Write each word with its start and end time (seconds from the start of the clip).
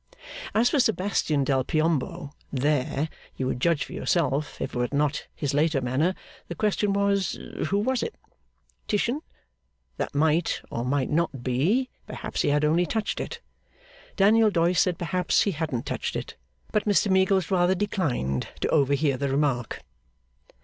As 0.55 0.71
for 0.71 0.79
Sebastian 0.79 1.43
del 1.43 1.63
Piombo 1.63 2.31
there, 2.51 3.07
you 3.37 3.45
would 3.45 3.59
judge 3.61 3.83
for 3.85 3.93
yourself; 3.93 4.59
if 4.59 4.73
it 4.73 4.75
were 4.75 4.87
not 4.91 5.27
his 5.35 5.53
later 5.53 5.79
manner, 5.79 6.15
the 6.47 6.55
question 6.55 6.91
was, 6.91 7.33
Who 7.67 7.77
was 7.77 8.01
it? 8.01 8.15
Titian, 8.87 9.21
that 9.97 10.15
might 10.15 10.63
or 10.71 10.83
might 10.83 11.11
not 11.11 11.43
be 11.43 11.91
perhaps 12.07 12.41
he 12.41 12.49
had 12.49 12.65
only 12.65 12.87
touched 12.87 13.19
it. 13.19 13.41
Daniel 14.15 14.49
Doyce 14.49 14.79
said 14.79 14.97
perhaps 14.97 15.43
he 15.43 15.51
hadn't 15.51 15.85
touched 15.85 16.15
it, 16.15 16.35
but 16.71 16.85
Mr 16.85 17.11
Meagles 17.11 17.51
rather 17.51 17.75
declined 17.75 18.47
to 18.61 18.69
overhear 18.69 19.17
the 19.17 19.29
remark. 19.29 19.83